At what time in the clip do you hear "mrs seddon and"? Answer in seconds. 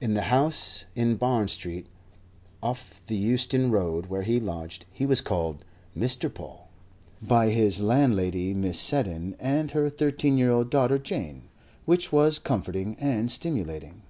8.54-9.72